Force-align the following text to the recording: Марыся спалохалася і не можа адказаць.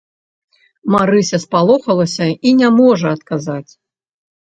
Марыся 0.95 1.37
спалохалася 1.45 2.27
і 2.47 2.57
не 2.65 2.69
можа 2.83 3.07
адказаць. 3.21 3.71